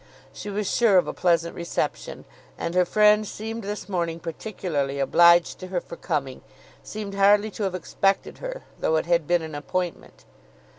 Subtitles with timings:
[0.33, 2.25] She was sure of a pleasant reception;
[2.57, 6.41] and her friend seemed this morning particularly obliged to her for coming,
[6.81, 10.25] seemed hardly to have expected her, though it had been an appointment.